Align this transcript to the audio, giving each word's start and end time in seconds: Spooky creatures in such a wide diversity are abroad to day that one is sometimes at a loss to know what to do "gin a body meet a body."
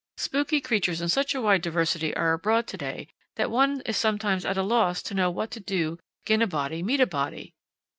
Spooky 0.17 0.61
creatures 0.61 0.99
in 0.99 1.09
such 1.09 1.35
a 1.35 1.41
wide 1.43 1.61
diversity 1.61 2.11
are 2.15 2.33
abroad 2.33 2.65
to 2.69 2.75
day 2.75 3.07
that 3.35 3.51
one 3.51 3.81
is 3.81 3.97
sometimes 3.97 4.45
at 4.45 4.57
a 4.57 4.63
loss 4.63 5.03
to 5.03 5.13
know 5.13 5.29
what 5.29 5.51
to 5.51 5.59
do 5.59 5.99
"gin 6.25 6.41
a 6.41 6.47
body 6.47 6.81
meet 6.81 7.01
a 7.01 7.05
body." 7.05 7.53